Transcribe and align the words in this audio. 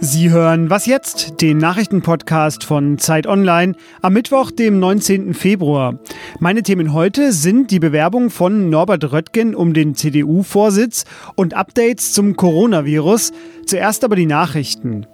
Sie 0.00 0.30
hören 0.30 0.68
Was 0.68 0.84
jetzt? 0.84 1.40
Den 1.40 1.56
Nachrichtenpodcast 1.56 2.64
von 2.64 2.98
Zeit 2.98 3.26
Online 3.26 3.74
am 4.02 4.12
Mittwoch, 4.12 4.50
dem 4.50 4.78
19. 4.78 5.32
Februar. 5.32 5.98
Meine 6.38 6.62
Themen 6.62 6.92
heute 6.92 7.32
sind 7.32 7.70
die 7.70 7.78
Bewerbung 7.78 8.28
von 8.28 8.68
Norbert 8.68 9.10
Röttgen 9.10 9.54
um 9.54 9.72
den 9.72 9.94
CDU-Vorsitz 9.94 11.04
und 11.34 11.54
Updates 11.54 12.12
zum 12.12 12.36
Coronavirus. 12.36 13.32
Zuerst 13.64 14.04
aber 14.04 14.16
die 14.16 14.26
Nachrichten. 14.26 15.06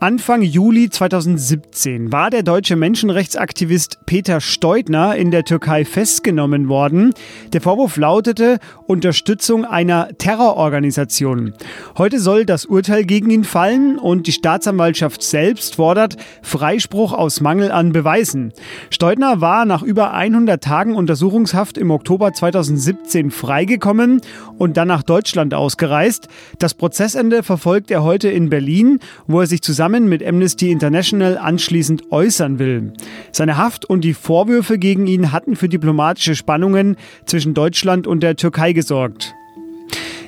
Anfang 0.00 0.42
Juli 0.42 0.90
2017 0.90 2.12
war 2.12 2.30
der 2.30 2.42
deutsche 2.42 2.76
Menschenrechtsaktivist 2.76 3.98
Peter 4.06 4.40
Steudner 4.40 5.16
in 5.16 5.30
der 5.30 5.44
Türkei 5.44 5.84
festgenommen 5.84 6.68
worden. 6.68 7.14
Der 7.52 7.60
Vorwurf 7.60 7.96
lautete 7.96 8.58
Unterstützung 8.86 9.64
einer 9.64 10.08
Terrororganisation. 10.18 11.54
Heute 11.98 12.20
soll 12.20 12.44
das 12.44 12.66
Urteil 12.66 13.04
gegen 13.04 13.30
ihn 13.30 13.44
fallen 13.44 13.98
und 13.98 14.26
die 14.26 14.32
Staatsanwaltschaft 14.32 15.22
selbst 15.22 15.76
fordert 15.76 16.16
Freispruch 16.42 17.12
aus 17.12 17.40
Mangel 17.40 17.70
an 17.70 17.92
Beweisen. 17.92 18.52
Steudner 18.90 19.40
war 19.40 19.64
nach 19.64 19.82
über 19.82 20.12
100 20.12 20.62
Tagen 20.62 20.94
Untersuchungshaft 20.94 21.78
im 21.78 21.90
Oktober 21.90 22.32
2017 22.32 23.30
freigekommen 23.30 24.20
und 24.58 24.76
dann 24.76 24.88
nach 24.88 25.02
Deutschland 25.02 25.54
ausgereist. 25.54 26.28
Das 26.58 26.74
Prozessende 26.74 27.42
verfolgt 27.42 27.90
er 27.90 28.02
heute 28.02 28.28
in 28.28 28.50
Berlin, 28.50 29.00
wo 29.26 29.40
er 29.40 29.46
sich 29.46 29.55
zusammen 29.62 29.86
zusammen 29.86 30.08
mit 30.08 30.26
Amnesty 30.26 30.70
International 30.72 31.38
anschließend 31.38 32.10
äußern 32.10 32.58
will. 32.58 32.92
Seine 33.30 33.56
Haft 33.56 33.84
und 33.84 34.00
die 34.00 34.14
Vorwürfe 34.14 34.78
gegen 34.78 35.06
ihn 35.06 35.32
hatten 35.32 35.54
für 35.54 35.68
diplomatische 35.68 36.34
Spannungen 36.34 36.96
zwischen 37.24 37.54
Deutschland 37.54 38.06
und 38.06 38.22
der 38.22 38.36
Türkei 38.36 38.72
gesorgt. 38.72 39.34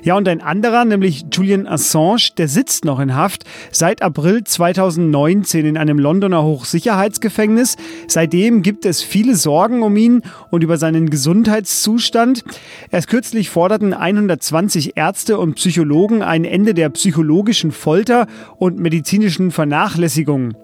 Ja, 0.03 0.17
und 0.17 0.29
ein 0.29 0.41
anderer, 0.41 0.85
nämlich 0.85 1.27
Julian 1.33 1.67
Assange, 1.67 2.31
der 2.37 2.49
sitzt 2.49 2.85
noch 2.85 3.01
in 3.01 3.15
Haft 3.15 3.45
seit 3.73 4.03
April 4.03 4.45
2019 4.45 5.67
in 5.67 5.77
einem 5.77 5.99
Londoner 5.99 6.43
Hochsicherheitsgefängnis. 6.43 7.77
Seitdem 8.07 8.63
gibt 8.63 8.85
es 8.85 9.03
viele 9.03 9.35
Sorgen 9.35 9.83
um 9.83 9.97
ihn 9.97 10.23
und 10.51 10.63
über 10.63 10.77
seinen 10.77 11.11
Gesundheitszustand. 11.11 12.45
Erst 12.91 13.09
kürzlich 13.09 13.51
forderten 13.51 13.93
120 13.93 14.97
Ärzte 14.97 15.39
und 15.39 15.55
Psychologen 15.55 16.23
ein 16.23 16.45
Ende 16.45 16.75
der 16.75 16.91
psychologischen 16.91 17.73
Folter 17.73 18.27
und 18.57 18.79
medizinischen 18.79 19.51
Vernachlässigung. 19.51 20.55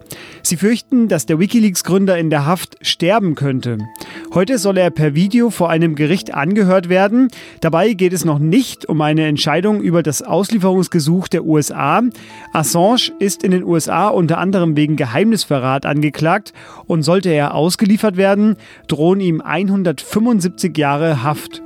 Sie 0.42 0.56
fürchten, 0.56 1.08
dass 1.08 1.26
der 1.26 1.38
Wikileaks-Gründer 1.38 2.18
in 2.18 2.30
der 2.30 2.46
Haft 2.46 2.76
sterben 2.82 3.34
könnte. 3.34 3.78
Heute 4.32 4.58
soll 4.58 4.78
er 4.78 4.90
per 4.90 5.14
Video 5.14 5.50
vor 5.50 5.70
einem 5.70 5.94
Gericht 5.94 6.34
angehört 6.34 6.88
werden. 6.88 7.28
Dabei 7.60 7.94
geht 7.94 8.12
es 8.12 8.24
noch 8.24 8.38
nicht 8.38 8.88
um 8.88 9.00
eine 9.00 9.23
Entscheidung 9.26 9.80
über 9.80 10.02
das 10.02 10.22
Auslieferungsgesuch 10.22 11.28
der 11.28 11.44
USA. 11.44 12.02
Assange 12.52 13.12
ist 13.18 13.42
in 13.42 13.50
den 13.50 13.64
USA 13.64 14.08
unter 14.08 14.38
anderem 14.38 14.76
wegen 14.76 14.96
Geheimnisverrat 14.96 15.86
angeklagt 15.86 16.52
und 16.86 17.02
sollte 17.02 17.30
er 17.30 17.54
ausgeliefert 17.54 18.16
werden, 18.16 18.56
drohen 18.88 19.20
ihm 19.20 19.40
175 19.40 20.76
Jahre 20.76 21.22
Haft. 21.22 21.62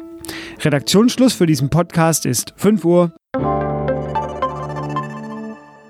Redaktionsschluss 0.60 1.32
für 1.32 1.46
diesen 1.46 1.70
Podcast 1.70 2.26
ist 2.26 2.54
5 2.56 2.84
Uhr. 2.84 3.12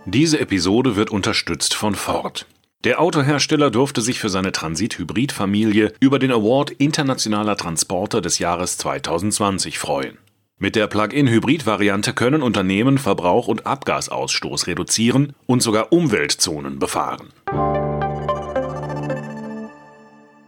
Diese 0.06 0.40
Episode 0.40 0.96
wird 0.96 1.10
unterstützt 1.10 1.74
von 1.74 1.94
Ford. 1.94 2.46
Der 2.84 3.00
Autohersteller 3.00 3.70
durfte 3.70 4.00
sich 4.00 4.20
für 4.20 4.28
seine 4.28 4.52
Transit-Hybrid-Familie 4.52 5.92
über 5.98 6.18
den 6.18 6.30
Award 6.30 6.70
Internationaler 6.70 7.56
Transporter 7.56 8.20
des 8.20 8.38
Jahres 8.38 8.78
2020 8.78 9.78
freuen. 9.78 10.16
Mit 10.60 10.74
der 10.74 10.88
Plug-in-Hybrid-Variante 10.88 12.14
können 12.14 12.42
Unternehmen 12.42 12.98
Verbrauch 12.98 13.46
und 13.46 13.64
Abgasausstoß 13.64 14.66
reduzieren 14.66 15.34
und 15.46 15.62
sogar 15.62 15.92
Umweltzonen 15.92 16.80
befahren. 16.80 17.28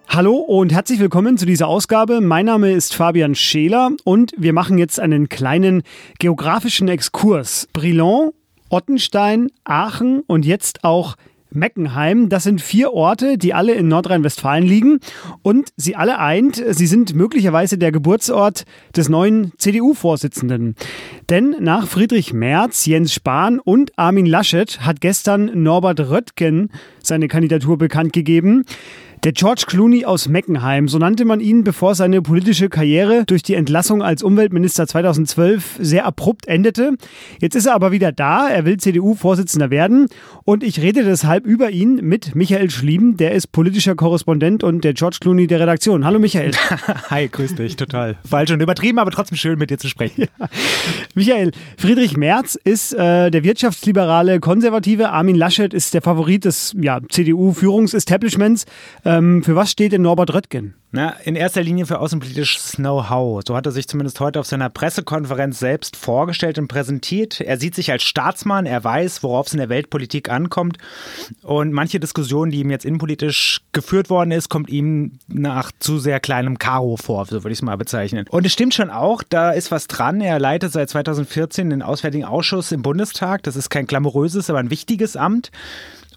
Hallo 0.09 0.35
und 0.35 0.73
herzlich 0.73 0.99
willkommen 0.99 1.39
zu 1.39 1.47
dieser 1.47 1.69
Ausgabe. 1.69 2.21
Mein 2.21 2.47
Name 2.47 2.73
ist 2.73 2.93
Fabian 2.93 3.37
Scheler 3.37 3.91
und 4.03 4.33
wir 4.37 4.53
machen 4.53 4.79
jetzt 4.79 4.99
einen 4.99 5.29
kleinen 5.29 5.85
geografischen 6.19 6.89
Exkurs. 6.89 7.69
Brilon, 7.73 8.33
Ottenstein, 8.69 9.53
Aachen 9.63 10.25
und 10.27 10.45
jetzt 10.45 10.83
auch 10.83 11.15
Meckenheim. 11.53 12.29
Das 12.29 12.45
sind 12.45 12.61
vier 12.61 12.93
Orte, 12.93 13.39
die 13.39 13.55
alle 13.55 13.73
in 13.75 13.89
Nordrhein-Westfalen 13.89 14.65
liegen 14.65 15.01
und 15.43 15.71
sie 15.77 15.97
alle 15.97 16.19
eint, 16.19 16.63
sie 16.71 16.87
sind 16.87 17.15
möglicherweise 17.15 17.79
der 17.79 17.93
Geburtsort 17.93 18.65
des 18.97 19.09
neuen 19.09 19.53
CDU-Vorsitzenden. 19.59 20.75
Denn 21.29 21.57
nach 21.61 21.87
Friedrich 21.87 22.33
Merz, 22.33 22.87
Jens 22.87 23.13
Spahn 23.13 23.59
und 23.59 23.93
Armin 23.97 24.27
Laschet 24.27 24.81
hat 24.81 25.01
gestern 25.01 25.63
Norbert 25.63 26.01
Röttgen 26.01 26.71
seine 27.03 27.29
Kandidatur 27.29 27.79
bekannt 27.79 28.13
gegeben. 28.13 28.65
Der 29.23 29.33
George 29.33 29.65
Clooney 29.67 30.07
aus 30.07 30.29
Meckenheim, 30.29 30.89
so 30.89 30.97
nannte 30.97 31.27
man 31.27 31.41
ihn, 31.41 31.63
bevor 31.63 31.95
seine 31.95 32.23
politische 32.23 32.71
Karriere 32.71 33.25
durch 33.27 33.43
die 33.43 33.53
Entlassung 33.53 34.03
als 34.03 34.23
Umweltminister 34.23 34.87
2012 34.87 35.77
sehr 35.79 36.07
abrupt 36.07 36.49
endete. 36.49 36.95
Jetzt 37.39 37.55
ist 37.55 37.67
er 37.67 37.75
aber 37.75 37.93
wieder 37.93 38.13
da, 38.13 38.49
er 38.49 38.65
will 38.65 38.79
CDU-Vorsitzender 38.79 39.69
werden 39.69 40.07
und 40.45 40.65
ich 40.65 40.81
rede 40.81 41.05
deshalb 41.05 41.45
über 41.45 41.69
ihn 41.69 41.97
mit 41.97 42.35
Michael 42.35 42.71
Schlieben, 42.71 43.19
der 43.19 43.33
ist 43.33 43.53
politischer 43.53 43.95
Korrespondent 43.95 44.65
und 44.65 44.85
der 44.85 44.95
George 44.95 45.19
Clooney 45.21 45.47
der 45.47 45.61
Redaktion. 45.61 46.07
Hallo 46.07 46.19
Michael. 46.19 46.53
Hi, 47.11 47.29
grüß 47.29 47.57
dich, 47.57 47.77
total. 47.77 48.17
Falsch 48.27 48.53
und 48.53 48.63
übertrieben, 48.63 48.99
aber 48.99 49.11
trotzdem 49.11 49.37
schön 49.37 49.59
mit 49.59 49.69
dir 49.69 49.77
zu 49.77 49.89
sprechen. 49.89 50.29
Ja. 50.39 50.49
Michael, 51.15 51.51
Friedrich 51.77 52.17
Merz 52.17 52.55
ist 52.55 52.95
äh, 52.95 53.31
der 53.31 53.45
wirtschaftsliberale 53.45 54.41
Konservative, 54.41 55.11
Armin 55.11 55.37
Laschet 55.37 55.75
ist 55.75 55.93
der 55.93 56.01
Favorit 56.01 56.47
des 56.47 56.75
ja, 56.81 57.01
CDU-Führungsestablishments. 57.07 58.65
Ähm, 59.11 59.43
für 59.43 59.57
was 59.57 59.73
steht 59.73 59.91
denn 59.91 60.03
Norbert 60.03 60.33
Röttgen? 60.33 60.75
Na, 60.93 61.11
in 61.25 61.35
erster 61.35 61.63
Linie 61.63 61.87
für 61.87 61.99
außenpolitisches 61.99 62.73
Know-how. 62.77 63.43
So 63.47 63.57
hat 63.57 63.67
er 63.67 63.73
sich 63.73 63.89
zumindest 63.89 64.21
heute 64.21 64.39
auf 64.39 64.47
seiner 64.47 64.71
Pressekonferenz 64.71 65.59
selbst 65.59 65.97
vorgestellt 65.97 66.59
und 66.59 66.69
präsentiert. 66.69 67.41
Er 67.41 67.57
sieht 67.57 67.75
sich 67.75 67.91
als 67.91 68.05
Staatsmann, 68.05 68.67
er 68.67 68.85
weiß, 68.85 69.25
worauf 69.25 69.49
es 69.49 69.53
in 69.53 69.59
der 69.59 69.69
Weltpolitik 69.69 70.31
ankommt. 70.31 70.79
Und 71.43 71.73
manche 71.73 71.99
Diskussion, 71.99 72.51
die 72.51 72.61
ihm 72.61 72.71
jetzt 72.71 72.85
innenpolitisch 72.85 73.63
geführt 73.73 74.11
worden 74.11 74.31
ist, 74.31 74.49
kommt 74.49 74.69
ihm 74.69 75.19
nach 75.27 75.73
zu 75.79 75.99
sehr 75.99 76.21
kleinem 76.21 76.59
Karo 76.59 76.97
vor, 76.97 77.25
so 77.27 77.43
würde 77.43 77.53
ich 77.53 77.59
es 77.59 77.63
mal 77.63 77.77
bezeichnen. 77.77 78.27
Und 78.31 78.47
es 78.47 78.53
stimmt 78.53 78.75
schon 78.75 78.91
auch, 78.91 79.25
da 79.29 79.51
ist 79.51 79.73
was 79.73 79.89
dran. 79.89 80.21
Er 80.21 80.39
leitet 80.39 80.73
seit 80.73 80.89
2014 80.89 81.71
den 81.71 81.83
Auswärtigen 81.83 82.25
Ausschuss 82.25 82.71
im 82.71 82.83
Bundestag. 82.83 83.43
Das 83.43 83.57
ist 83.57 83.71
kein 83.71 83.87
glamouröses, 83.87 84.51
aber 84.51 84.61
ein 84.61 84.71
wichtiges 84.71 85.17
Amt. 85.17 85.51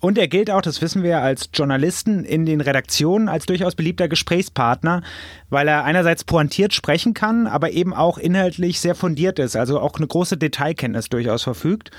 Und 0.04 0.18
er 0.18 0.28
gilt 0.28 0.52
auch, 0.52 0.62
das 0.62 0.82
wissen 0.82 1.02
wir, 1.02 1.22
als 1.22 1.50
Journalisten 1.54 2.26
in 2.26 2.46
den 2.46 2.60
Redaktionen 2.60 3.30
als 3.30 3.46
durchaus 3.46 3.74
beliebter 3.74 4.10
Gesprächspartner, 4.10 5.02
weil 5.50 5.70
er 5.70 5.86
einerseits 5.86 6.26
pointiert 6.26 6.74
sprechen 6.74 7.14
kann, 7.14 7.48
aber 7.48 7.72
eben 7.72 7.94
auch 7.94 8.18
inhaltlich 8.18 8.82
sehr 8.82 8.96
fundiert 8.96 9.40
ist, 9.40 9.56
also 9.56 9.80
auch 9.80 9.96
eine 9.96 10.08
große 10.08 10.36
Detailkenntnis 10.36 11.08
durchaus 11.08 11.44
verfügt. 11.44 11.92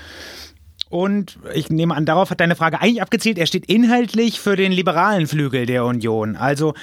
Und 0.91 1.39
ich 1.55 1.71
nehme 1.71 1.95
an, 1.95 2.05
darauf 2.05 2.29
hat 2.29 2.39
deine 2.39 2.55
Frage 2.55 2.79
eigentlich 2.79 3.01
abgezielt. 3.01 3.39
Er 3.39 3.47
steht 3.47 3.65
inhaltlich 3.65 4.39
für 4.39 4.55
den 4.55 4.71
liberalen 4.71 5.25
Flügel 5.25 5.65
der 5.65 5.83
Union. 5.83 6.35
Also 6.35 6.75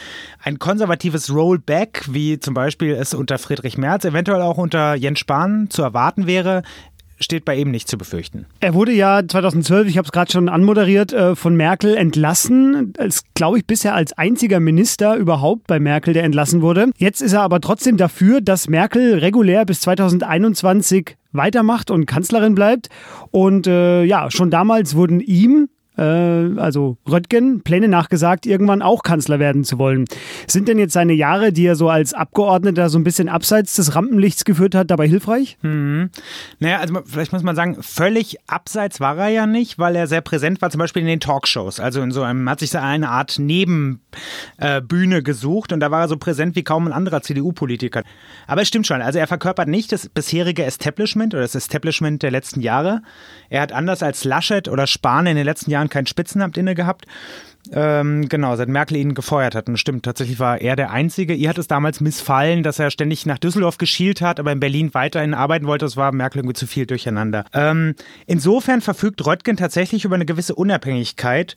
ein 0.42 0.58
konservatives 0.58 1.32
Rollback, 1.32 2.06
wie 2.10 2.40
zum 2.40 2.52
Beispiel 2.52 2.94
es 2.94 3.14
unter 3.14 3.38
Friedrich 3.38 3.78
Merz, 3.78 4.04
eventuell 4.04 4.42
auch 4.42 4.58
unter 4.58 4.96
Jens 4.96 5.20
Spahn 5.20 5.70
zu 5.70 5.82
erwarten 5.82 6.26
wäre, 6.26 6.62
steht 7.22 7.44
bei 7.44 7.56
ihm 7.56 7.70
nicht 7.70 7.88
zu 7.88 7.98
befürchten. 7.98 8.46
Er 8.60 8.74
wurde 8.74 8.92
ja 8.92 9.22
2012, 9.26 9.88
ich 9.88 9.98
habe 9.98 10.06
es 10.06 10.12
gerade 10.12 10.30
schon 10.30 10.48
anmoderiert, 10.48 11.12
äh, 11.12 11.34
von 11.34 11.56
Merkel 11.56 11.96
entlassen. 11.96 12.92
Als, 12.98 13.22
glaube 13.34 13.58
ich, 13.58 13.66
bisher 13.66 13.94
als 13.94 14.12
einziger 14.12 14.60
Minister 14.60 15.16
überhaupt 15.16 15.66
bei 15.66 15.80
Merkel, 15.80 16.14
der 16.14 16.24
entlassen 16.24 16.62
wurde. 16.62 16.90
Jetzt 16.96 17.22
ist 17.22 17.32
er 17.32 17.42
aber 17.42 17.60
trotzdem 17.60 17.96
dafür, 17.96 18.40
dass 18.40 18.68
Merkel 18.68 19.18
regulär 19.18 19.64
bis 19.64 19.80
2021 19.80 21.16
weitermacht 21.32 21.90
und 21.90 22.06
Kanzlerin 22.06 22.54
bleibt. 22.54 22.88
Und 23.30 23.66
äh, 23.66 24.04
ja, 24.04 24.30
schon 24.30 24.50
damals 24.50 24.94
wurden 24.94 25.20
ihm 25.20 25.68
äh, 25.96 26.02
also 26.02 26.96
Röttgen, 27.08 27.62
Pläne 27.62 27.88
nachgesagt, 27.88 28.46
irgendwann 28.46 28.82
auch 28.82 29.02
Kanzler 29.02 29.38
werden 29.38 29.64
zu 29.64 29.78
wollen. 29.78 30.06
Sind 30.46 30.68
denn 30.68 30.78
jetzt 30.78 30.92
seine 30.92 31.12
Jahre, 31.12 31.52
die 31.52 31.66
er 31.66 31.76
so 31.76 31.88
als 31.88 32.14
Abgeordneter 32.14 32.88
so 32.88 32.98
ein 32.98 33.04
bisschen 33.04 33.28
abseits 33.28 33.74
des 33.74 33.94
Rampenlichts 33.94 34.44
geführt 34.44 34.74
hat, 34.74 34.90
dabei 34.90 35.06
hilfreich? 35.06 35.58
Mhm. 35.62 36.10
Naja, 36.58 36.78
also 36.78 37.00
vielleicht 37.04 37.32
muss 37.32 37.42
man 37.42 37.56
sagen, 37.56 37.76
völlig 37.82 38.38
abseits 38.46 39.00
war 39.00 39.18
er 39.18 39.28
ja 39.28 39.46
nicht, 39.46 39.78
weil 39.78 39.96
er 39.96 40.06
sehr 40.06 40.22
präsent 40.22 40.62
war, 40.62 40.70
zum 40.70 40.78
Beispiel 40.78 41.02
in 41.02 41.08
den 41.08 41.20
Talkshows. 41.20 41.80
Also 41.80 42.00
in 42.00 42.10
so 42.10 42.22
einem, 42.22 42.48
hat 42.48 42.60
sich 42.60 42.70
so 42.70 42.78
eine 42.78 43.10
Art 43.10 43.38
Nebenbühne 43.38 43.98
äh, 45.16 45.22
gesucht 45.22 45.72
und 45.72 45.80
da 45.80 45.90
war 45.90 46.02
er 46.02 46.08
so 46.08 46.16
präsent 46.16 46.56
wie 46.56 46.62
kaum 46.62 46.86
ein 46.86 46.92
anderer 46.92 47.22
CDU-Politiker. 47.22 48.02
Aber 48.46 48.62
es 48.62 48.68
stimmt 48.68 48.86
schon, 48.86 49.02
also 49.02 49.18
er 49.18 49.26
verkörpert 49.26 49.68
nicht 49.68 49.92
das 49.92 50.08
bisherige 50.08 50.64
Establishment 50.64 51.34
oder 51.34 51.42
das 51.42 51.54
Establishment 51.54 52.22
der 52.22 52.30
letzten 52.30 52.60
Jahre. 52.60 53.02
Er 53.50 53.60
hat 53.60 53.72
anders 53.72 54.02
als 54.02 54.24
Laschet 54.24 54.68
oder 54.68 54.86
Spahn 54.86 55.26
in 55.26 55.36
den 55.36 55.44
letzten 55.44 55.70
Jahren 55.70 55.81
kein 55.88 56.06
Spitzenamt 56.06 56.56
inne 56.56 56.74
gehabt. 56.74 57.06
Ähm, 57.70 58.28
genau, 58.28 58.56
seit 58.56 58.68
Merkel 58.68 58.96
ihn 58.96 59.14
gefeuert 59.14 59.54
hat. 59.54 59.68
Und 59.68 59.76
stimmt, 59.76 60.04
tatsächlich 60.04 60.40
war 60.40 60.60
er 60.60 60.74
der 60.74 60.90
Einzige. 60.90 61.34
Ihr 61.34 61.48
hat 61.48 61.58
es 61.58 61.68
damals 61.68 62.00
missfallen, 62.00 62.62
dass 62.62 62.78
er 62.78 62.90
ständig 62.90 63.24
nach 63.24 63.38
Düsseldorf 63.38 63.78
geschielt 63.78 64.20
hat, 64.20 64.40
aber 64.40 64.50
in 64.50 64.60
Berlin 64.60 64.94
weiterhin 64.94 65.32
arbeiten 65.32 65.66
wollte. 65.66 65.84
Das 65.84 65.96
war 65.96 66.12
Merkel 66.12 66.40
irgendwie 66.40 66.54
zu 66.54 66.66
viel 66.66 66.86
durcheinander. 66.86 67.44
Ähm, 67.52 67.94
insofern 68.26 68.80
verfügt 68.80 69.24
Röttgen 69.24 69.56
tatsächlich 69.56 70.04
über 70.04 70.16
eine 70.16 70.26
gewisse 70.26 70.54
Unabhängigkeit. 70.56 71.54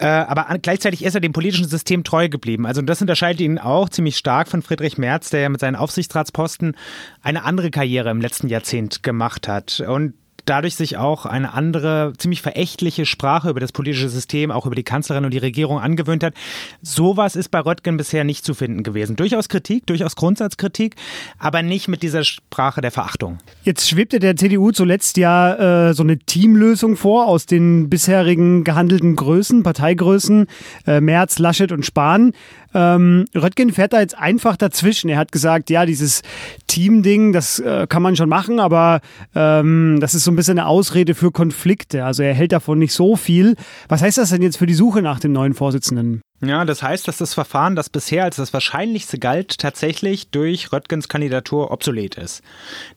Äh, 0.00 0.06
aber 0.06 0.58
gleichzeitig 0.60 1.04
ist 1.04 1.14
er 1.14 1.20
dem 1.20 1.32
politischen 1.32 1.66
System 1.66 2.04
treu 2.04 2.28
geblieben. 2.28 2.66
Also 2.66 2.82
das 2.82 3.00
unterscheidet 3.00 3.40
ihn 3.40 3.58
auch 3.58 3.88
ziemlich 3.88 4.16
stark 4.16 4.48
von 4.48 4.62
Friedrich 4.62 4.96
Merz, 4.96 5.30
der 5.30 5.40
ja 5.40 5.48
mit 5.48 5.60
seinen 5.60 5.76
Aufsichtsratsposten 5.76 6.76
eine 7.22 7.44
andere 7.44 7.70
Karriere 7.70 8.10
im 8.10 8.20
letzten 8.20 8.48
Jahrzehnt 8.48 9.02
gemacht 9.02 9.48
hat. 9.48 9.80
Und 9.80 10.14
dadurch 10.48 10.76
sich 10.76 10.96
auch 10.96 11.26
eine 11.26 11.52
andere, 11.52 12.12
ziemlich 12.18 12.42
verächtliche 12.42 13.06
Sprache 13.06 13.50
über 13.50 13.60
das 13.60 13.72
politische 13.72 14.08
System, 14.08 14.50
auch 14.50 14.66
über 14.66 14.74
die 14.74 14.82
Kanzlerin 14.82 15.24
und 15.24 15.32
die 15.32 15.38
Regierung 15.38 15.78
angewöhnt 15.78 16.24
hat. 16.24 16.34
Sowas 16.82 17.36
ist 17.36 17.50
bei 17.50 17.60
Röttgen 17.60 17.96
bisher 17.96 18.24
nicht 18.24 18.44
zu 18.44 18.54
finden 18.54 18.82
gewesen. 18.82 19.16
Durchaus 19.16 19.48
Kritik, 19.48 19.86
durchaus 19.86 20.16
Grundsatzkritik, 20.16 20.96
aber 21.38 21.62
nicht 21.62 21.88
mit 21.88 22.02
dieser 22.02 22.24
Sprache 22.24 22.80
der 22.80 22.90
Verachtung. 22.90 23.38
Jetzt 23.62 23.88
schwebte 23.88 24.18
der 24.18 24.36
CDU 24.36 24.72
zuletzt 24.72 25.16
ja 25.16 25.88
äh, 25.88 25.94
so 25.94 26.02
eine 26.02 26.18
Teamlösung 26.18 26.96
vor 26.96 27.26
aus 27.26 27.46
den 27.46 27.90
bisherigen 27.90 28.64
gehandelten 28.64 29.16
Größen, 29.16 29.62
Parteigrößen, 29.62 30.46
äh, 30.86 31.00
Merz, 31.00 31.38
Laschet 31.38 31.72
und 31.72 31.84
Spahn. 31.84 32.32
Ähm, 32.74 33.24
Röttgen 33.34 33.72
fährt 33.72 33.94
da 33.94 34.00
jetzt 34.00 34.18
einfach 34.18 34.56
dazwischen. 34.56 35.08
Er 35.08 35.18
hat 35.18 35.32
gesagt, 35.32 35.70
ja, 35.70 35.86
dieses 35.86 36.22
Team-Ding, 36.66 37.32
das 37.32 37.58
äh, 37.58 37.86
kann 37.88 38.02
man 38.02 38.14
schon 38.14 38.28
machen, 38.28 38.60
aber 38.60 39.00
ähm, 39.34 39.98
das 40.00 40.14
ist 40.14 40.24
so 40.24 40.30
ein 40.30 40.36
bisschen 40.38 40.58
eine 40.58 40.68
Ausrede 40.68 41.14
für 41.14 41.32
Konflikte. 41.32 42.04
Also 42.04 42.22
er 42.22 42.32
hält 42.32 42.52
davon 42.52 42.78
nicht 42.78 42.92
so 42.92 43.16
viel. 43.16 43.56
Was 43.88 44.02
heißt 44.02 44.18
das 44.18 44.30
denn 44.30 44.42
jetzt 44.42 44.56
für 44.56 44.66
die 44.66 44.74
Suche 44.74 45.02
nach 45.02 45.18
dem 45.20 45.32
neuen 45.32 45.52
Vorsitzenden? 45.52 46.22
Ja, 46.40 46.64
das 46.64 46.82
heißt, 46.82 47.08
dass 47.08 47.18
das 47.18 47.34
Verfahren, 47.34 47.74
das 47.74 47.90
bisher 47.90 48.22
als 48.22 48.36
das 48.36 48.52
Wahrscheinlichste 48.52 49.18
galt, 49.18 49.58
tatsächlich 49.58 50.30
durch 50.30 50.72
Röttgens 50.72 51.08
Kandidatur 51.08 51.72
obsolet 51.72 52.14
ist. 52.14 52.42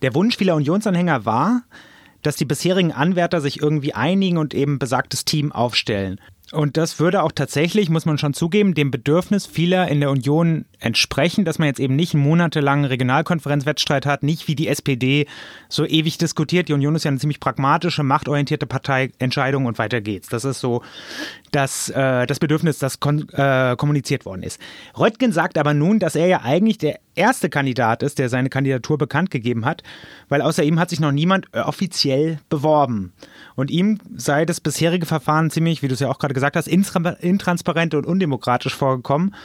Der 0.03 0.13
Wunsch 0.13 0.37
vieler 0.37 0.55
Unionsanhänger 0.55 1.25
war, 1.25 1.63
dass 2.21 2.35
die 2.35 2.45
bisherigen 2.45 2.91
Anwärter 2.91 3.41
sich 3.41 3.59
irgendwie 3.59 3.95
einigen 3.95 4.37
und 4.37 4.53
eben 4.53 4.77
besagtes 4.77 5.25
Team 5.25 5.51
aufstellen. 5.51 6.21
Und 6.51 6.75
das 6.75 6.99
würde 6.99 7.23
auch 7.23 7.31
tatsächlich, 7.31 7.89
muss 7.89 8.05
man 8.05 8.17
schon 8.17 8.33
zugeben, 8.33 8.73
dem 8.73 8.91
Bedürfnis 8.91 9.45
vieler 9.45 9.87
in 9.87 10.01
der 10.01 10.09
Union 10.09 10.65
entsprechen, 10.79 11.45
dass 11.45 11.59
man 11.59 11.67
jetzt 11.67 11.79
eben 11.79 11.95
nicht 11.95 12.13
einen 12.13 12.23
monatelangen 12.23 12.85
Regionalkonferenzwettstreit 12.85 14.05
hat, 14.05 14.23
nicht 14.23 14.47
wie 14.49 14.55
die 14.55 14.67
SPD 14.67 15.27
so 15.69 15.85
ewig 15.85 16.17
diskutiert. 16.17 16.67
Die 16.67 16.73
Union 16.73 16.95
ist 16.95 17.05
ja 17.05 17.09
eine 17.09 17.19
ziemlich 17.19 17.39
pragmatische, 17.39 18.03
machtorientierte 18.03 18.65
Parteientscheidung 18.65 19.65
und 19.65 19.77
weiter 19.77 20.01
geht's. 20.01 20.27
Das 20.27 20.43
ist 20.43 20.59
so 20.59 20.81
das, 21.51 21.89
äh, 21.89 22.27
das 22.27 22.39
Bedürfnis, 22.39 22.79
das 22.79 22.99
kon 22.99 23.29
äh, 23.29 23.75
kommuniziert 23.77 24.25
worden 24.25 24.43
ist. 24.43 24.59
Röttgen 24.97 25.31
sagt 25.31 25.57
aber 25.57 25.73
nun, 25.73 25.99
dass 25.99 26.15
er 26.15 26.27
ja 26.27 26.41
eigentlich 26.41 26.77
der 26.77 26.99
erste 27.15 27.49
Kandidat 27.49 28.03
ist, 28.03 28.19
der 28.19 28.29
seine 28.29 28.49
Kandidatur 28.49 28.97
bekannt 28.97 29.31
gegeben 29.31 29.65
hat, 29.65 29.83
weil 30.29 30.41
außer 30.41 30.63
ihm 30.63 30.79
hat 30.79 30.89
sich 30.89 30.99
noch 30.99 31.11
niemand 31.11 31.53
offiziell 31.53 32.39
beworben. 32.49 33.13
Und 33.55 33.69
ihm 33.69 33.99
sei 34.15 34.45
das 34.45 34.61
bisherige 34.61 35.05
Verfahren 35.05 35.51
ziemlich, 35.51 35.81
wie 35.81 35.87
du 35.87 35.93
es 35.93 35.99
ja 35.99 36.09
auch 36.09 36.19
gerade 36.19 36.33
gesagt 36.33 36.40
hast, 36.55 36.67
intransparent 36.67 37.93
und 37.93 38.05
undemokratisch 38.05 38.75
vorgekommen. 38.75 39.35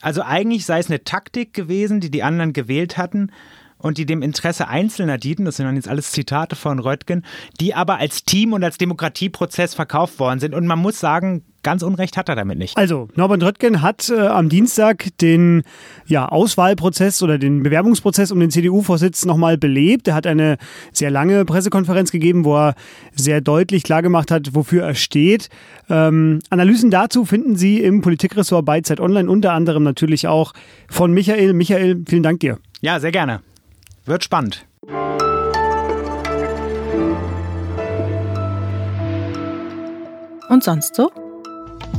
Also 0.00 0.22
eigentlich 0.22 0.64
sei 0.64 0.78
es 0.78 0.88
eine 0.88 1.04
Taktik 1.04 1.52
gewesen, 1.54 2.00
die 2.00 2.10
die 2.10 2.22
anderen 2.22 2.52
gewählt 2.52 2.96
hatten 2.96 3.30
und 3.78 3.98
die 3.98 4.06
dem 4.06 4.22
Interesse 4.22 4.68
Einzelner 4.68 5.18
dienten, 5.18 5.44
das 5.44 5.56
sind 5.56 5.66
dann 5.66 5.76
jetzt 5.76 5.88
alles 5.88 6.10
Zitate 6.10 6.56
von 6.56 6.78
Röttgen, 6.78 7.24
die 7.60 7.74
aber 7.74 7.98
als 7.98 8.24
Team 8.24 8.52
und 8.52 8.64
als 8.64 8.78
Demokratieprozess 8.78 9.74
verkauft 9.74 10.18
worden 10.18 10.40
sind. 10.40 10.54
Und 10.54 10.66
man 10.66 10.78
muss 10.78 10.98
sagen, 10.98 11.44
ganz 11.62 11.82
Unrecht 11.82 12.16
hat 12.16 12.28
er 12.28 12.36
damit 12.36 12.58
nicht. 12.58 12.76
Also, 12.76 13.08
Norbert 13.14 13.42
Röttgen 13.42 13.82
hat 13.82 14.10
äh, 14.10 14.18
am 14.18 14.48
Dienstag 14.48 15.08
den 15.20 15.62
ja, 16.06 16.26
Auswahlprozess 16.26 17.22
oder 17.22 17.38
den 17.38 17.62
Bewerbungsprozess 17.62 18.32
um 18.32 18.40
den 18.40 18.50
CDU-Vorsitz 18.50 19.24
nochmal 19.24 19.58
belebt. 19.58 20.08
Er 20.08 20.14
hat 20.14 20.26
eine 20.26 20.56
sehr 20.92 21.10
lange 21.10 21.44
Pressekonferenz 21.44 22.10
gegeben, 22.10 22.44
wo 22.44 22.56
er 22.56 22.74
sehr 23.14 23.40
deutlich 23.40 23.82
klargemacht 23.82 24.30
hat, 24.30 24.54
wofür 24.54 24.84
er 24.84 24.94
steht. 24.94 25.48
Ähm, 25.88 26.40
Analysen 26.50 26.90
dazu 26.90 27.24
finden 27.24 27.56
Sie 27.56 27.80
im 27.80 28.00
Politikressort 28.00 28.64
bei 28.64 28.80
Zeit 28.80 29.00
Online, 29.00 29.30
unter 29.30 29.52
anderem 29.52 29.82
natürlich 29.82 30.26
auch 30.26 30.52
von 30.88 31.12
Michael. 31.12 31.52
Michael, 31.52 32.02
vielen 32.08 32.22
Dank 32.22 32.40
dir. 32.40 32.58
Ja, 32.80 33.00
sehr 33.00 33.12
gerne. 33.12 33.40
Wird 34.08 34.24
spannend. 34.24 34.66
Und 40.48 40.64
sonst 40.64 40.94
so? 40.94 41.10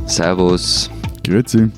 Servus. 0.06 0.90
Grüezi. 1.24 1.70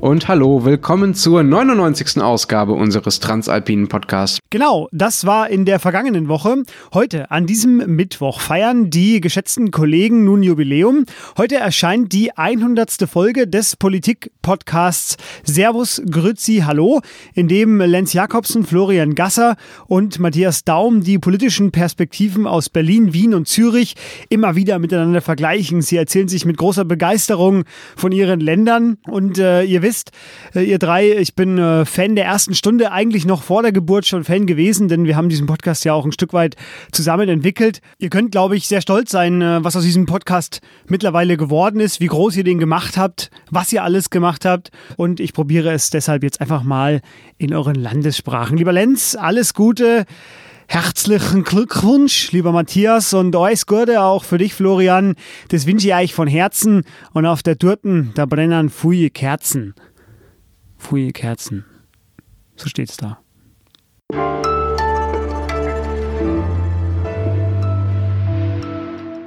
Und 0.00 0.28
hallo, 0.28 0.64
willkommen 0.64 1.12
zur 1.14 1.42
99. 1.42 2.22
Ausgabe 2.22 2.72
unseres 2.72 3.18
Transalpinen 3.18 3.88
Podcasts. 3.88 4.38
Genau, 4.48 4.88
das 4.92 5.26
war 5.26 5.50
in 5.50 5.64
der 5.64 5.80
vergangenen 5.80 6.28
Woche. 6.28 6.62
Heute, 6.94 7.32
an 7.32 7.46
diesem 7.46 7.78
Mittwoch, 7.96 8.38
feiern 8.38 8.90
die 8.90 9.20
geschätzten 9.20 9.72
Kollegen 9.72 10.24
nun 10.24 10.44
Jubiläum. 10.44 11.04
Heute 11.36 11.56
erscheint 11.56 12.12
die 12.12 12.30
100. 12.30 13.08
Folge 13.10 13.48
des 13.48 13.74
Politik-Podcasts 13.74 15.16
Servus, 15.42 16.00
Grüzi, 16.08 16.62
Hallo, 16.64 17.00
in 17.34 17.48
dem 17.48 17.80
Lenz 17.80 18.12
Jakobsen, 18.12 18.64
Florian 18.64 19.16
Gasser 19.16 19.56
und 19.88 20.20
Matthias 20.20 20.62
Daum 20.62 21.02
die 21.02 21.18
politischen 21.18 21.72
Perspektiven 21.72 22.46
aus 22.46 22.68
Berlin, 22.68 23.14
Wien 23.14 23.34
und 23.34 23.48
Zürich 23.48 23.96
immer 24.28 24.54
wieder 24.54 24.78
miteinander 24.78 25.22
vergleichen. 25.22 25.82
Sie 25.82 25.96
erzählen 25.96 26.28
sich 26.28 26.44
mit 26.44 26.56
großer 26.56 26.84
Begeisterung 26.84 27.64
von 27.96 28.12
ihren 28.12 28.38
Ländern 28.38 28.98
und 29.08 29.38
äh, 29.38 29.64
ihr 29.64 29.82
wisst, 29.82 29.87
wisst, 29.88 30.12
äh, 30.54 30.62
ihr 30.62 30.78
drei, 30.78 31.12
ich 31.12 31.34
bin 31.34 31.56
äh, 31.56 31.86
Fan 31.86 32.14
der 32.14 32.26
ersten 32.26 32.54
Stunde, 32.54 32.92
eigentlich 32.92 33.24
noch 33.24 33.42
vor 33.42 33.62
der 33.62 33.72
Geburt 33.72 34.06
schon 34.06 34.22
Fan 34.22 34.46
gewesen, 34.46 34.88
denn 34.88 35.06
wir 35.06 35.16
haben 35.16 35.30
diesen 35.30 35.46
Podcast 35.46 35.84
ja 35.84 35.94
auch 35.94 36.04
ein 36.04 36.12
Stück 36.12 36.34
weit 36.34 36.56
zusammen 36.92 37.28
entwickelt. 37.28 37.80
Ihr 37.98 38.10
könnt, 38.10 38.32
glaube 38.32 38.56
ich, 38.56 38.68
sehr 38.68 38.82
stolz 38.82 39.10
sein, 39.10 39.40
äh, 39.40 39.64
was 39.64 39.76
aus 39.76 39.84
diesem 39.84 40.04
Podcast 40.04 40.60
mittlerweile 40.88 41.38
geworden 41.38 41.80
ist, 41.80 42.00
wie 42.00 42.06
groß 42.06 42.36
ihr 42.36 42.44
den 42.44 42.58
gemacht 42.58 42.98
habt, 42.98 43.30
was 43.50 43.72
ihr 43.72 43.82
alles 43.82 44.10
gemacht 44.10 44.44
habt. 44.44 44.70
Und 44.96 45.20
ich 45.20 45.32
probiere 45.32 45.72
es 45.72 45.88
deshalb 45.88 46.22
jetzt 46.22 46.40
einfach 46.42 46.62
mal 46.62 47.00
in 47.38 47.54
euren 47.54 47.76
Landessprachen. 47.76 48.58
Lieber 48.58 48.72
Lenz, 48.72 49.16
alles 49.18 49.54
Gute. 49.54 50.04
Herzlichen 50.70 51.44
Glückwunsch, 51.44 52.30
lieber 52.32 52.52
Matthias, 52.52 53.14
und 53.14 53.34
alles 53.34 53.64
Gute 53.64 54.02
auch 54.02 54.22
für 54.22 54.36
dich, 54.36 54.52
Florian. 54.52 55.14
Das 55.48 55.66
wünsche 55.66 55.88
ich 55.88 55.94
euch 55.94 56.14
von 56.14 56.28
Herzen. 56.28 56.84
Und 57.14 57.24
auf 57.24 57.42
der 57.42 57.58
Turten, 57.58 58.12
da 58.14 58.26
brennen 58.26 58.68
fuie 58.68 59.08
Kerzen. 59.08 59.74
Fuie 60.76 61.12
Kerzen. 61.12 61.64
So 62.54 62.68
steht's 62.68 62.98
da. 62.98 63.18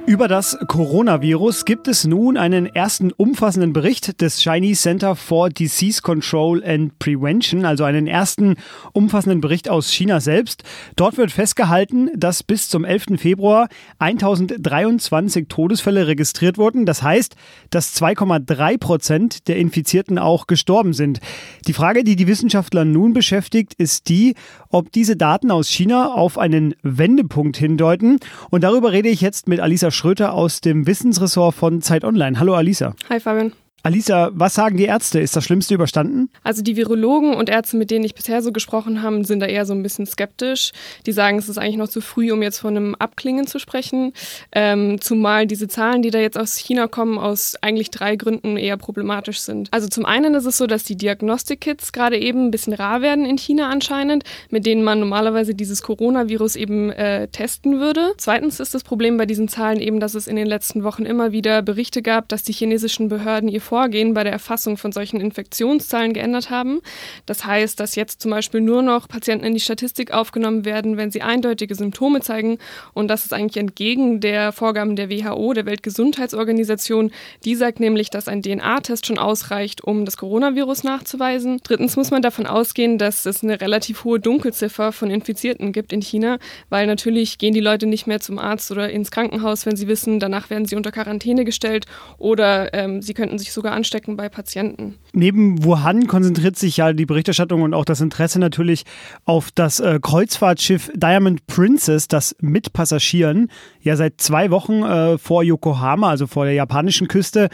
Über 0.04 0.26
das 0.26 0.58
Coronavirus 0.66 1.64
gibt 1.64 1.86
es 1.86 2.04
nun 2.04 2.36
einen 2.36 2.66
ersten 2.66 3.12
umfassenden 3.12 3.72
Bericht 3.72 4.20
des 4.20 4.42
Chinese 4.42 4.82
Center 4.82 5.14
for 5.14 5.48
Disease 5.48 6.02
Control 6.02 6.62
and 6.64 6.98
Prevention, 6.98 7.64
also 7.64 7.84
einen 7.84 8.08
ersten 8.08 8.56
umfassenden 8.92 9.40
Bericht 9.40 9.68
aus 9.68 9.92
China 9.92 10.20
selbst. 10.20 10.64
Dort 10.96 11.18
wird 11.18 11.30
festgehalten, 11.30 12.10
dass 12.16 12.42
bis 12.42 12.68
zum 12.68 12.84
11. 12.84 13.20
Februar 13.20 13.68
1023 14.00 15.46
Todesfälle 15.48 16.08
registriert 16.08 16.58
wurden. 16.58 16.84
Das 16.84 17.04
heißt, 17.04 17.36
dass 17.70 17.94
2,3 17.94 18.78
Prozent 18.78 19.46
der 19.46 19.56
Infizierten 19.56 20.18
auch 20.18 20.48
gestorben 20.48 20.94
sind. 20.94 21.20
Die 21.68 21.74
Frage, 21.74 22.02
die 22.02 22.16
die 22.16 22.26
Wissenschaftler 22.26 22.84
nun 22.84 23.12
beschäftigt, 23.12 23.74
ist 23.74 24.08
die, 24.08 24.34
ob 24.68 24.90
diese 24.90 25.16
Daten 25.16 25.52
aus 25.52 25.68
China 25.68 26.12
auf 26.12 26.38
einen 26.38 26.74
Wendepunkt 26.82 27.56
hindeuten. 27.56 28.18
Und 28.50 28.64
darüber 28.64 28.90
rede 28.90 29.08
ich 29.08 29.20
jetzt 29.20 29.46
mit 29.46 29.60
Alisa 29.60 29.91
Schröter 29.92 30.32
aus 30.34 30.60
dem 30.60 30.86
Wissensressort 30.86 31.54
von 31.54 31.80
Zeit 31.82 32.04
Online. 32.04 32.38
Hallo 32.38 32.54
Alisa. 32.54 32.94
Hi 33.08 33.20
Fabian. 33.20 33.52
Alisa, 33.84 34.30
was 34.32 34.54
sagen 34.54 34.76
die 34.76 34.84
Ärzte? 34.84 35.18
Ist 35.18 35.34
das 35.34 35.44
Schlimmste 35.44 35.74
überstanden? 35.74 36.30
Also 36.44 36.62
die 36.62 36.76
Virologen 36.76 37.34
und 37.34 37.48
Ärzte, 37.48 37.76
mit 37.76 37.90
denen 37.90 38.04
ich 38.04 38.14
bisher 38.14 38.40
so 38.40 38.52
gesprochen 38.52 39.02
habe, 39.02 39.24
sind 39.24 39.40
da 39.40 39.46
eher 39.46 39.66
so 39.66 39.72
ein 39.72 39.82
bisschen 39.82 40.06
skeptisch. 40.06 40.70
Die 41.04 41.10
sagen, 41.10 41.36
es 41.38 41.48
ist 41.48 41.58
eigentlich 41.58 41.78
noch 41.78 41.88
zu 41.88 42.00
früh, 42.00 42.30
um 42.30 42.42
jetzt 42.42 42.60
von 42.60 42.76
einem 42.76 42.94
Abklingen 42.94 43.48
zu 43.48 43.58
sprechen. 43.58 44.12
Ähm, 44.52 45.00
zumal 45.00 45.48
diese 45.48 45.66
Zahlen, 45.66 46.02
die 46.02 46.10
da 46.10 46.20
jetzt 46.20 46.38
aus 46.38 46.56
China 46.56 46.86
kommen, 46.86 47.18
aus 47.18 47.56
eigentlich 47.60 47.90
drei 47.90 48.14
Gründen 48.14 48.56
eher 48.56 48.76
problematisch 48.76 49.40
sind. 49.40 49.68
Also 49.72 49.88
zum 49.88 50.06
einen 50.06 50.34
ist 50.34 50.46
es 50.46 50.58
so, 50.58 50.68
dass 50.68 50.84
die 50.84 50.96
Diagnostikkits 50.96 51.90
gerade 51.90 52.18
eben 52.18 52.46
ein 52.46 52.50
bisschen 52.52 52.74
rar 52.74 53.02
werden 53.02 53.24
in 53.24 53.36
China 53.36 53.68
anscheinend, 53.68 54.22
mit 54.50 54.64
denen 54.64 54.84
man 54.84 55.00
normalerweise 55.00 55.56
dieses 55.56 55.82
Coronavirus 55.82 56.54
eben 56.54 56.90
äh, 56.90 57.26
testen 57.26 57.80
würde. 57.80 58.12
Zweitens 58.16 58.60
ist 58.60 58.74
das 58.74 58.84
Problem 58.84 59.16
bei 59.16 59.26
diesen 59.26 59.48
Zahlen 59.48 59.80
eben, 59.80 59.98
dass 59.98 60.14
es 60.14 60.28
in 60.28 60.36
den 60.36 60.46
letzten 60.46 60.84
Wochen 60.84 61.04
immer 61.04 61.32
wieder 61.32 61.62
Berichte 61.62 62.00
gab, 62.00 62.28
dass 62.28 62.44
die 62.44 62.52
chinesischen 62.52 63.08
Behörden 63.08 63.48
ihr 63.48 63.60
Vorgehen 63.72 64.12
bei 64.12 64.22
der 64.22 64.34
Erfassung 64.34 64.76
von 64.76 64.92
solchen 64.92 65.18
Infektionszahlen 65.18 66.12
geändert 66.12 66.50
haben. 66.50 66.82
Das 67.24 67.46
heißt, 67.46 67.80
dass 67.80 67.94
jetzt 67.94 68.20
zum 68.20 68.30
Beispiel 68.30 68.60
nur 68.60 68.82
noch 68.82 69.08
Patienten 69.08 69.46
in 69.46 69.54
die 69.54 69.60
Statistik 69.60 70.12
aufgenommen 70.12 70.66
werden, 70.66 70.98
wenn 70.98 71.10
sie 71.10 71.22
eindeutige 71.22 71.74
Symptome 71.74 72.20
zeigen. 72.20 72.58
Und 72.92 73.08
das 73.08 73.24
ist 73.24 73.32
eigentlich 73.32 73.56
entgegen 73.56 74.20
der 74.20 74.52
Vorgaben 74.52 74.94
der 74.94 75.08
WHO, 75.08 75.54
der 75.54 75.64
Weltgesundheitsorganisation. 75.64 77.12
Die 77.46 77.54
sagt 77.54 77.80
nämlich, 77.80 78.10
dass 78.10 78.28
ein 78.28 78.42
DNA-Test 78.42 79.06
schon 79.06 79.16
ausreicht, 79.16 79.82
um 79.82 80.04
das 80.04 80.18
Coronavirus 80.18 80.84
nachzuweisen. 80.84 81.58
Drittens 81.62 81.96
muss 81.96 82.10
man 82.10 82.20
davon 82.20 82.44
ausgehen, 82.44 82.98
dass 82.98 83.24
es 83.24 83.42
eine 83.42 83.62
relativ 83.62 84.04
hohe 84.04 84.20
Dunkelziffer 84.20 84.92
von 84.92 85.10
Infizierten 85.10 85.72
gibt 85.72 85.94
in 85.94 86.02
China, 86.02 86.36
weil 86.68 86.86
natürlich 86.86 87.38
gehen 87.38 87.54
die 87.54 87.60
Leute 87.60 87.86
nicht 87.86 88.06
mehr 88.06 88.20
zum 88.20 88.38
Arzt 88.38 88.70
oder 88.70 88.90
ins 88.90 89.10
Krankenhaus, 89.10 89.64
wenn 89.64 89.76
sie 89.76 89.88
wissen, 89.88 90.20
danach 90.20 90.50
werden 90.50 90.66
sie 90.66 90.76
unter 90.76 90.92
Quarantäne 90.92 91.46
gestellt 91.46 91.86
oder 92.18 92.74
ähm, 92.74 93.00
sie 93.00 93.14
könnten 93.14 93.38
sich 93.38 93.50
sogar 93.62 93.74
anstecken 93.74 94.16
bei 94.16 94.28
Patienten. 94.28 94.96
Neben 95.12 95.62
Wuhan 95.62 96.08
konzentriert 96.08 96.56
sich 96.56 96.78
ja 96.78 96.92
die 96.92 97.06
Berichterstattung 97.06 97.62
und 97.62 97.74
auch 97.74 97.84
das 97.84 98.00
Interesse 98.00 98.40
natürlich 98.40 98.82
auf 99.24 99.50
das 99.54 99.78
äh, 99.78 100.00
Kreuzfahrtschiff 100.02 100.90
Diamond 100.96 101.46
Princess, 101.46 102.08
das 102.08 102.34
mit 102.40 102.72
Passagieren 102.72 103.48
ja 103.80 103.94
seit 103.94 104.20
zwei 104.20 104.50
Wochen 104.50 104.82
äh, 104.82 105.16
vor 105.16 105.44
Yokohama, 105.44 106.10
also 106.10 106.26
vor 106.26 106.44
der 106.44 106.54
japanischen 106.54 107.06
Küste, 107.06 107.50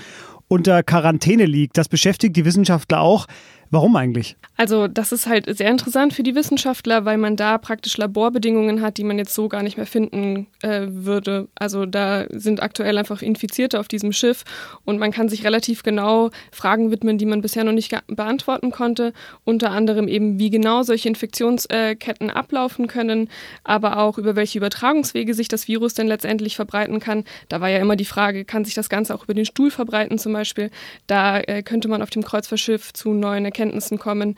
unter 0.48 0.82
Quarantäne 0.82 1.44
liegt. 1.44 1.76
Das 1.76 1.90
beschäftigt 1.90 2.34
die 2.36 2.46
Wissenschaftler 2.46 3.00
auch. 3.00 3.26
Warum 3.70 3.96
eigentlich? 3.96 4.36
Also 4.56 4.88
das 4.88 5.12
ist 5.12 5.26
halt 5.26 5.44
sehr 5.56 5.70
interessant 5.70 6.14
für 6.14 6.22
die 6.22 6.34
Wissenschaftler, 6.34 7.04
weil 7.04 7.18
man 7.18 7.36
da 7.36 7.58
praktisch 7.58 7.98
Laborbedingungen 7.98 8.80
hat, 8.80 8.96
die 8.96 9.04
man 9.04 9.18
jetzt 9.18 9.34
so 9.34 9.48
gar 9.48 9.62
nicht 9.62 9.76
mehr 9.76 9.86
finden 9.86 10.46
äh, 10.62 10.86
würde. 10.88 11.48
Also 11.54 11.84
da 11.84 12.24
sind 12.30 12.62
aktuell 12.62 12.96
einfach 12.96 13.20
Infizierte 13.20 13.78
auf 13.78 13.86
diesem 13.86 14.12
Schiff 14.12 14.44
und 14.86 14.98
man 14.98 15.12
kann 15.12 15.28
sich 15.28 15.44
relativ 15.44 15.82
genau 15.82 16.30
Fragen 16.50 16.90
widmen, 16.90 17.18
die 17.18 17.26
man 17.26 17.42
bisher 17.42 17.62
noch 17.62 17.72
nicht 17.72 17.94
beantworten 18.06 18.70
konnte. 18.70 19.12
Unter 19.44 19.70
anderem 19.70 20.08
eben, 20.08 20.38
wie 20.38 20.50
genau 20.50 20.82
solche 20.82 21.08
Infektionsketten 21.08 22.30
ablaufen 22.30 22.86
können, 22.86 23.28
aber 23.64 23.98
auch 23.98 24.16
über 24.16 24.34
welche 24.34 24.58
Übertragungswege 24.58 25.34
sich 25.34 25.48
das 25.48 25.68
Virus 25.68 25.92
denn 25.92 26.08
letztendlich 26.08 26.56
verbreiten 26.56 27.00
kann. 27.00 27.24
Da 27.50 27.60
war 27.60 27.68
ja 27.68 27.78
immer 27.78 27.96
die 27.96 28.06
Frage, 28.06 28.46
kann 28.46 28.64
sich 28.64 28.74
das 28.74 28.88
Ganze 28.88 29.14
auch 29.14 29.24
über 29.24 29.34
den 29.34 29.44
Stuhl 29.44 29.70
verbreiten 29.70 30.18
zum 30.18 30.32
Beispiel? 30.32 30.70
Da 31.06 31.38
äh, 31.38 31.62
könnte 31.62 31.88
man 31.88 32.00
auf 32.00 32.10
dem 32.10 32.24
Kreuzfahrtschiff 32.24 32.94
zu 32.94 33.12
neuen 33.12 33.44
Erkenntnissen 33.44 33.57
kommen. 33.98 34.36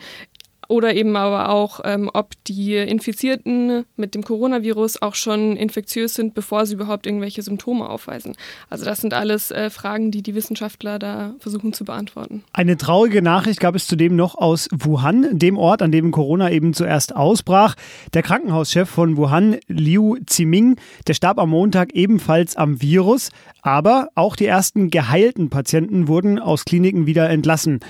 Oder 0.71 0.95
eben 0.95 1.17
aber 1.17 1.49
auch, 1.49 1.81
ähm, 1.83 2.09
ob 2.15 2.31
die 2.47 2.77
Infizierten 2.77 3.87
mit 3.97 4.15
dem 4.15 4.23
Coronavirus 4.23 5.03
auch 5.03 5.17
schon 5.17 5.57
infektiös 5.57 6.15
sind, 6.15 6.33
bevor 6.33 6.65
sie 6.65 6.75
überhaupt 6.75 7.07
irgendwelche 7.07 7.43
Symptome 7.43 7.89
aufweisen. 7.89 8.37
Also 8.69 8.85
das 8.85 9.01
sind 9.01 9.13
alles 9.13 9.51
äh, 9.51 9.69
Fragen, 9.69 10.13
die 10.13 10.23
die 10.23 10.37
Wissenschaftler 10.37 11.01
da 11.01 11.35
versuchen 11.41 11.73
zu 11.73 11.85
beantworten. 11.85 12.45
Eine 12.53 12.77
traurige 12.77 13.21
Nachricht 13.21 13.59
gab 13.59 13.75
es 13.75 13.89
zudem 13.89 14.15
noch 14.15 14.37
aus 14.37 14.69
Wuhan, 14.71 15.37
dem 15.37 15.59
Ort, 15.59 15.83
an 15.83 15.91
dem 15.91 16.13
Corona 16.13 16.53
eben 16.53 16.73
zuerst 16.73 17.17
ausbrach. 17.17 17.75
Der 18.15 18.23
Krankenhauschef 18.23 18.89
von 18.89 19.17
Wuhan, 19.17 19.57
Liu 19.67 20.19
Ziming, 20.27 20.77
der 21.09 21.15
starb 21.15 21.41
am 21.41 21.51
Montag 21.51 21.95
ebenfalls 21.95 22.55
am 22.55 22.81
Virus. 22.81 23.31
Aber 23.63 24.11
auch 24.15 24.37
die 24.37 24.47
ersten 24.47 24.89
geheilten 24.89 25.51
Patienten 25.51 26.07
wurden 26.07 26.39
aus 26.39 26.65
Kliniken 26.65 27.07
wieder 27.07 27.29
entlassen. 27.29 27.81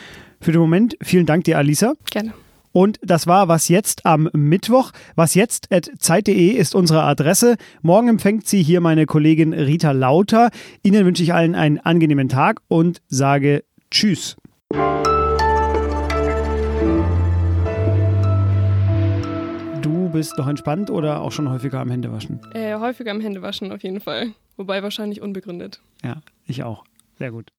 Für 0.43 0.53
den 0.53 0.61
Moment 0.61 0.97
vielen 1.03 1.27
Dank 1.27 1.45
dir, 1.45 1.59
Alisa. 1.59 1.95
Gerne. 2.11 2.33
Und 2.73 2.99
das 3.03 3.27
war 3.27 3.49
Was 3.49 3.69
Jetzt 3.69 4.07
am 4.07 4.31
Mittwoch. 4.33 4.93
Was 5.17 5.35
jetzt 5.35 5.71
at 5.73 5.91
zeit.de 5.99 6.51
ist 6.51 6.75
unsere 6.75 7.03
Adresse. 7.03 7.57
Morgen 7.83 8.09
empfängt 8.09 8.47
sie 8.47 8.63
hier 8.63 8.81
meine 8.81 9.07
Kollegin 9.07 9.53
Rita 9.53 9.91
Lauter. 9.91 10.51
Ihnen 10.83 11.05
wünsche 11.05 11.23
ich 11.23 11.35
allen 11.35 11.55
einen 11.55 11.79
angenehmen 11.79 12.29
Tag 12.29 12.61
und 12.69 13.03
sage 13.09 13.65
Tschüss. 13.91 14.37
Du 19.83 20.09
bist 20.13 20.39
noch 20.39 20.47
entspannt 20.47 20.91
oder 20.91 21.21
auch 21.21 21.33
schon 21.33 21.51
häufiger 21.51 21.81
am 21.81 21.91
Händewaschen? 21.91 22.41
Äh, 22.55 22.77
häufiger 22.77 23.11
am 23.11 23.21
Händewaschen 23.21 23.73
auf 23.73 23.83
jeden 23.83 24.01
Fall. 24.01 24.29
Wobei 24.57 24.83
wahrscheinlich 24.83 25.21
unbegründet. 25.21 25.81
Ja, 26.05 26.23
ich 26.47 26.63
auch. 26.63 26.85
Sehr 27.19 27.33
gut. 27.33 27.47